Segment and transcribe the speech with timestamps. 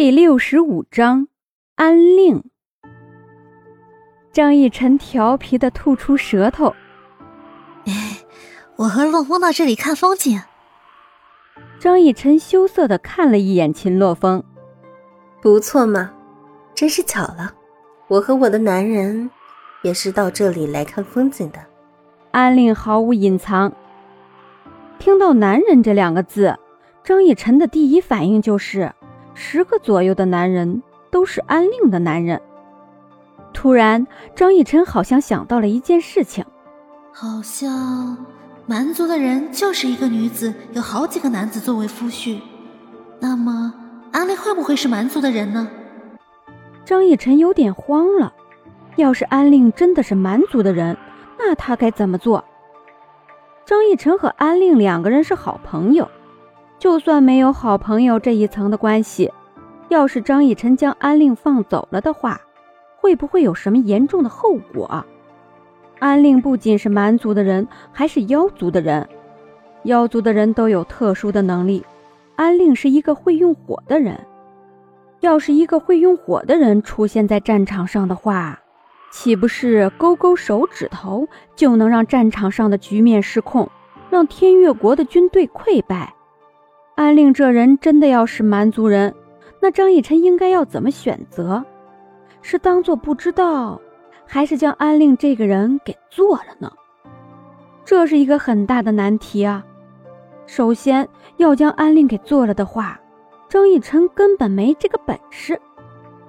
[0.00, 1.28] 第六十五章，
[1.74, 2.42] 安令。
[4.32, 6.74] 张逸晨调皮的吐出舌头。
[7.84, 8.16] 哎，
[8.76, 10.40] 我和洛风到这里看风景。
[11.78, 14.42] 张逸晨羞涩的看了一眼秦洛风，
[15.42, 16.14] 不错嘛，
[16.74, 17.52] 真是巧了，
[18.08, 19.30] 我和我的男人
[19.82, 21.58] 也是到这里来看风景的。
[22.30, 23.70] 安令毫无隐藏。
[24.98, 26.56] 听到“男人”这两个字，
[27.04, 28.94] 张逸晨的第一反应就是。
[29.42, 32.38] 十个左右的男人都是安令的男人。
[33.54, 36.44] 突然，张逸晨好像想到了一件事情，
[37.10, 38.18] 好像
[38.66, 42.38] 蛮族的人就是一个女子，有好几个男子作为夫婿。
[43.18, 43.72] 那么，
[44.12, 45.66] 安令会不会是蛮族的人呢？
[46.84, 48.34] 张逸晨有点慌了。
[48.96, 50.94] 要是安令真的是蛮族的人，
[51.38, 52.44] 那他该怎么做？
[53.64, 56.06] 张逸晨和安令两个人是好朋友。
[56.80, 59.30] 就算没有好朋友这一层的关系，
[59.90, 62.40] 要是张逸晨将安令放走了的话，
[62.96, 65.04] 会不会有什么严重的后果？
[65.98, 69.06] 安令不仅是蛮族的人，还是妖族的人，
[69.82, 71.84] 妖族的人都有特殊的能力。
[72.34, 74.18] 安令是一个会用火的人，
[75.20, 78.58] 要是一个会用火的人出现在战场上的话，
[79.12, 83.70] 岂不是勾勾手指头就能让战场上的局面失控，
[84.08, 86.14] 让天越国的军队溃败？
[87.00, 89.14] 安令这人真的要是蛮族人，
[89.58, 91.64] 那张逸晨应该要怎么选择？
[92.42, 93.80] 是当做不知道，
[94.26, 96.70] 还是将安令这个人给做了呢？
[97.86, 99.64] 这是一个很大的难题啊！
[100.44, 103.00] 首先要将安令给做了的话，
[103.48, 105.56] 张逸晨根本没这个本事；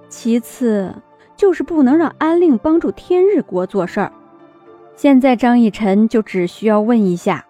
[0.08, 0.96] 其次
[1.36, 4.14] 就是不能让安令帮助天日国做事儿。
[4.96, 7.46] 现在张逸晨就只需要问一下，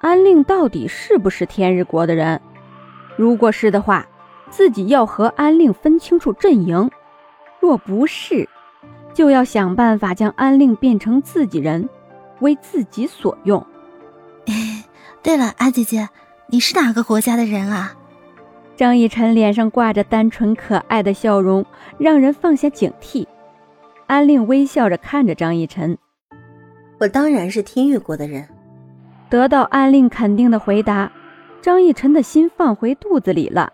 [0.00, 2.38] 安令到底是不是天日国的人？
[3.20, 4.06] 如果是的话，
[4.48, 6.88] 自己要和安令分清楚阵营；
[7.60, 8.48] 若不是，
[9.12, 11.86] 就要想办法将安令变成自己人，
[12.38, 13.60] 为自己所用。
[14.46, 14.82] 哎，
[15.22, 16.08] 对了，安姐姐，
[16.46, 17.94] 你是哪个国家的人啊？
[18.74, 21.66] 张逸晨脸上挂着单纯可爱的笑容，
[21.98, 23.26] 让人放下警惕。
[24.06, 25.98] 安令微笑着看着张逸晨
[26.98, 28.48] ：“我当然是天越国的人。”
[29.28, 31.12] 得到安令肯定的回答。
[31.62, 33.72] 张逸晨的心放回肚子里了。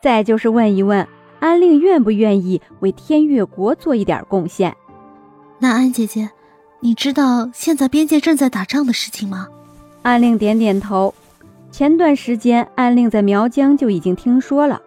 [0.00, 1.06] 再就是问一问
[1.40, 4.76] 安令愿不愿意为天越国做一点贡献。
[5.58, 6.30] 那安姐姐，
[6.80, 9.48] 你知道现在边界正在打仗的事情吗？
[10.02, 11.12] 安令点点头。
[11.70, 14.80] 前段时间安令在苗疆就已经听说了，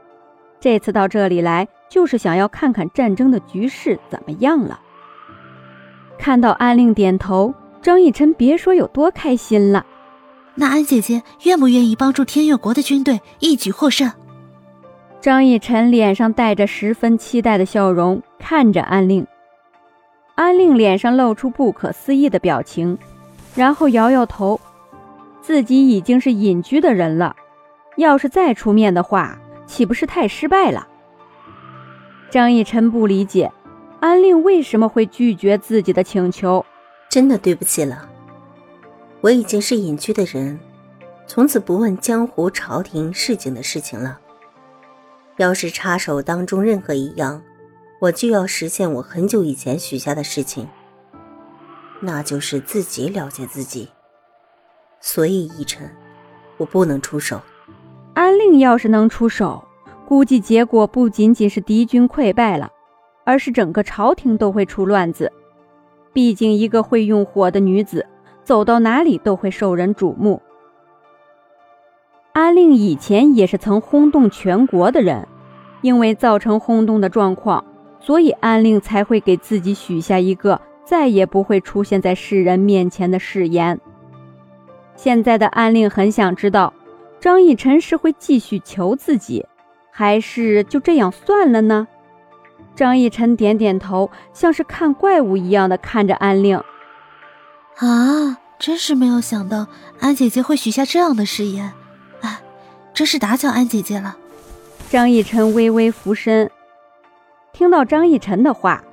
[0.59, 4.79] 这次到这里来就是想要看看战争的局势怎么样了。
[6.17, 9.85] 看到安令点头，张逸晨别说有多开心了。
[10.55, 14.11] 那安姐姐愿不愿意帮助天越国的军队一举获胜？
[15.21, 19.25] 张逸晨脸上带着十分期待的笑容，看着安令。
[20.35, 22.97] 安令脸上露出不可思议的表情，
[23.55, 24.59] 然后摇摇头。
[25.41, 27.35] 自己已经是隐居的人了，
[27.97, 30.87] 要是再出面的话，岂不是太失败了？
[32.29, 33.51] 张逸晨不理解，
[33.99, 36.65] 安令为什么会拒绝自己的请求？
[37.09, 38.07] 真的对不起了。
[39.21, 40.59] 我已经是隐居的人，
[41.27, 44.19] 从此不问江湖朝廷市井的事情了。
[45.37, 47.41] 要是插手当中任何一样，
[47.99, 50.67] 我就要实现我很久以前许下的事情，
[51.99, 53.89] 那就是自己了解自己。
[54.99, 55.89] 所以，奕晨，
[56.57, 57.39] 我不能出手。
[58.15, 59.63] 安令要是能出手，
[60.07, 62.71] 估计结果不仅仅是敌军溃败了，
[63.23, 65.31] 而是整个朝廷都会出乱子。
[66.11, 68.05] 毕竟，一个会用火的女子。
[68.51, 70.41] 走到哪里都会受人瞩目。
[72.33, 75.25] 安令以前也是曾轰动全国的人，
[75.79, 77.63] 因为造成轰动的状况，
[78.01, 83.79] 所以安令才会给自己许下一个再也不会出现在世人面前的誓言。
[84.97, 86.73] 现在的安令很想知道，
[87.21, 89.45] 张逸晨是会继续求自己，
[89.91, 91.87] 还是就这样算了呢？
[92.75, 96.61] 张逸晨点点头，像是看怪物一样的看着安令。
[97.77, 99.65] 啊，真是没有想到
[99.99, 101.73] 安姐姐会许下这样的誓言，
[102.21, 102.39] 哎，
[102.93, 104.15] 真是打搅安姐姐了。
[104.91, 106.47] 张逸晨微微俯身，
[107.51, 108.83] 听到张逸晨的话，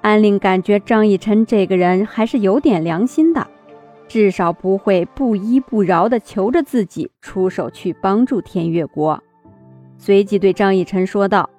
[0.00, 3.44] 安令感觉张逸晨这个人还是有点良心的，
[4.06, 9.20] 至少不会不依不饶的求着自己出手去帮助天越国。
[9.98, 11.50] 随即对张逸晨说道：“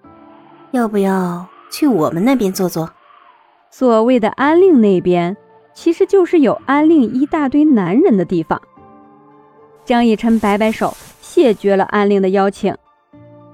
[0.71, 2.89] 要不要去我们那边坐坐？”
[3.69, 5.35] 所谓的安令那边。
[5.77, 8.59] 其实就是有安令一大堆男人的地方。
[9.85, 12.75] 张逸晨摆摆手，谢绝了安令的邀请。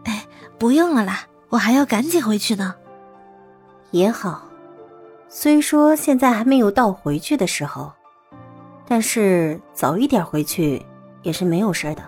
[0.06, 0.26] 哎，
[0.58, 2.76] 不用了啦，我还要赶紧回去呢。
[3.92, 4.48] 也好，
[5.28, 7.92] 虽说现在还没有到回去的时候，
[8.88, 10.82] 但是早一点回去
[11.24, 12.02] 也是没有事的。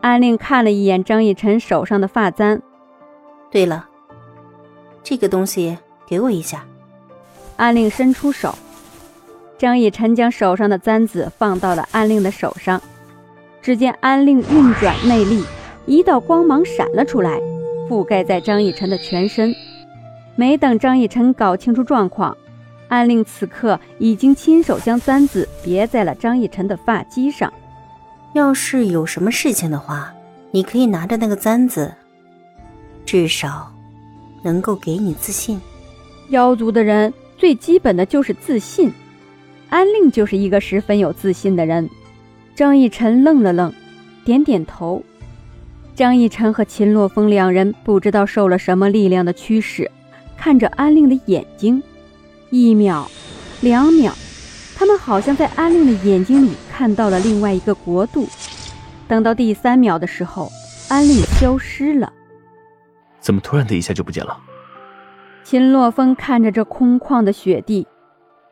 [0.00, 2.62] 安令看了一眼张逸晨手上的发簪，
[3.50, 3.86] 对了，
[5.02, 5.76] 这个东西
[6.06, 6.64] 给我一下。
[7.58, 8.54] 安令伸出手，
[9.58, 12.80] 张逸晨将手上的簪子放到了安令的手上。
[13.60, 15.44] 只见安令运转内力，
[15.84, 17.40] 一道光芒闪了出来，
[17.88, 19.54] 覆盖在张逸晨的全身。
[20.36, 22.34] 没等张逸晨搞清楚状况，
[22.86, 27.52] 安令此刻已经亲手将簪子别在了张逸晨的发髻上。
[28.34, 30.14] 要是有什么事情的话，
[30.52, 31.92] 你可以拿着那个簪子，
[33.04, 33.72] 至少
[34.42, 35.60] 能够给你自信。
[36.28, 38.92] 妖族的人最基本的就是自信，
[39.70, 41.88] 安令就是一个十分有自信的人。
[42.54, 43.72] 张逸晨愣了愣，
[44.24, 45.02] 点点头。
[45.94, 49.90] 张逸晨和秦洛风两人不知道受了什么力量的驱使，
[50.36, 51.82] 看着安令的眼睛，
[52.50, 53.10] 一秒，
[53.60, 54.12] 两秒，
[54.76, 58.28] 他们好像在安令的眼睛里看到了另外一个国度。
[59.06, 60.50] 等到第三秒的时候，
[60.88, 62.12] 安令消失了。
[63.20, 64.38] 怎么突然的一下就不见了？
[65.42, 67.86] 秦洛风看着这空旷的雪地，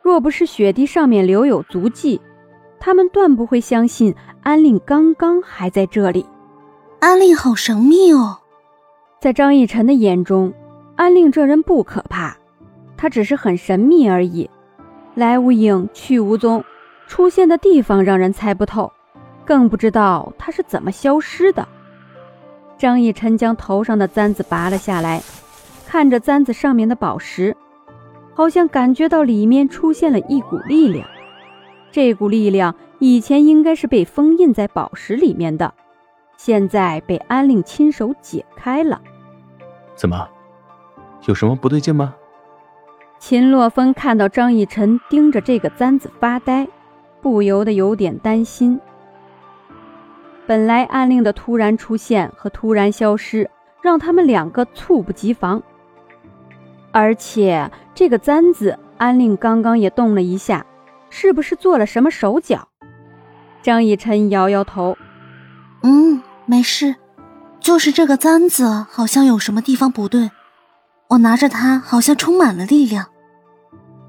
[0.07, 2.21] 若不是雪地上面留有足迹。
[2.79, 6.25] 他们断不会相信安令刚刚还在这里。
[7.01, 8.37] 安令好神秘哦，
[9.19, 10.53] 在张逸晨的眼中，
[10.95, 12.37] 安令这人不可怕，
[12.95, 14.49] 他只是很神秘而已，
[15.13, 16.63] 来无影去无踪，
[17.05, 18.89] 出现的地方让人猜不透，
[19.43, 21.67] 更不知道他是怎么消失的。
[22.77, 25.21] 张逸晨将头上的簪子拔了下来，
[25.85, 27.53] 看着簪子上面的宝石，
[28.37, 31.09] 好像感觉到里面出现了一股力量。
[31.91, 35.73] 这股力量以前应该是被封印在宝石里面的，
[36.37, 39.01] 现在被安令亲手解开了。
[39.95, 40.29] 怎么，
[41.25, 42.13] 有什么不对劲吗？
[43.17, 46.67] 秦洛风看到张逸晨盯着这个簪子发呆，
[47.19, 48.79] 不由得有点担心。
[50.45, 53.49] 本来安令的突然出现和突然消失，
[53.81, 55.63] 让他们两个猝不及防。
[56.91, 60.65] 而且这个簪子，安令刚刚也动了一下。
[61.09, 62.67] 是不是做了什么手脚？
[63.61, 64.97] 张逸晨摇摇头，
[65.83, 66.95] 嗯，没事，
[67.61, 70.29] 就是这个簪子好像有什么地方不对。
[71.07, 73.07] 我拿着它，好像充满了力量。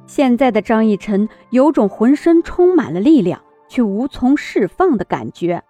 [0.09, 5.63] 现在的张逸晨有种浑身充满了力量却无从释放的感觉。